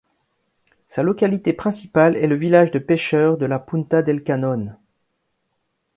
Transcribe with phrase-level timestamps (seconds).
[0.87, 4.75] Sa localité principale est le village de pêcheurs de La Punta del Canone.